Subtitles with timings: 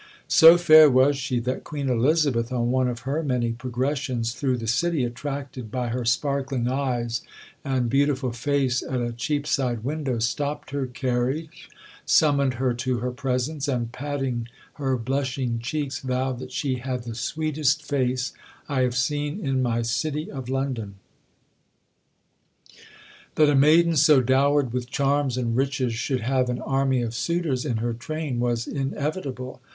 [0.27, 4.65] So fair was she that Queen Elizabeth, on one of her many progressions through the
[4.65, 7.21] city, attracted by her sparkling eyes
[7.63, 11.69] and beautiful face at a Cheapside window, stopped her carriage,
[12.03, 17.13] summoned her to her presence, and, patting her blushing cheeks, vowed that she had "the
[17.13, 18.33] sweetest face
[18.67, 20.95] I have seen in my City of London."
[23.35, 27.65] That a maiden so dowered with charms and riches should have an army of suitors
[27.67, 29.61] in her train was inevitable.